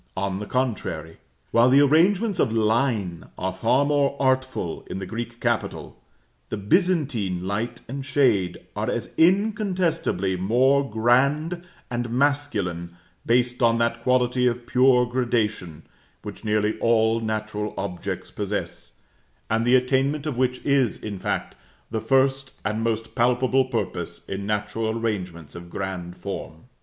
On 0.17 0.39
the 0.39 0.47
contrary, 0.47 1.17
while 1.51 1.69
the 1.69 1.81
arrangements 1.81 2.39
of 2.39 2.51
line 2.51 3.25
are 3.37 3.53
far 3.53 3.85
more 3.85 4.17
artful 4.19 4.81
in 4.89 4.97
the 4.97 5.05
Greek 5.05 5.39
capital, 5.39 5.95
the 6.49 6.57
Byzantine 6.57 7.45
light 7.45 7.81
and 7.87 8.03
shade 8.03 8.65
are 8.75 8.89
as 8.89 9.13
incontestably 9.15 10.35
more 10.35 10.89
grand 10.89 11.63
and 11.91 12.09
masculine, 12.09 12.95
based 13.27 13.61
on 13.61 13.77
that 13.77 14.01
quality 14.01 14.47
of 14.47 14.65
pure 14.65 15.05
gradation, 15.05 15.83
which 16.23 16.43
nearly 16.43 16.79
all 16.79 17.19
natural 17.19 17.75
objects 17.77 18.31
possess, 18.31 18.93
and 19.51 19.65
the 19.67 19.75
attainment 19.75 20.25
of 20.25 20.35
which 20.35 20.65
is, 20.65 20.97
in 20.97 21.19
fact, 21.19 21.53
the 21.91 22.01
first 22.01 22.53
and 22.65 22.81
most 22.81 23.13
palpable 23.13 23.65
purpose 23.65 24.27
in 24.27 24.47
natural 24.47 24.97
arrangements 24.97 25.53
of 25.53 25.69
grand 25.69 26.17
form. 26.17 26.63